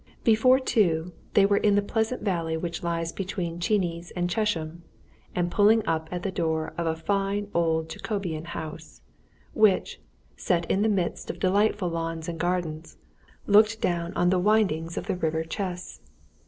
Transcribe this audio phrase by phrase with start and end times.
[0.23, 4.81] Before two, they were in the pleasant valley which lies between Chenies and Chesham
[5.35, 9.01] and pulling up at the door of a fine old Jacobean house,
[9.53, 10.01] which,
[10.35, 12.97] set in the midst of delightful lawns and gardens,
[13.45, 16.01] looked down on the windings of the river Chess.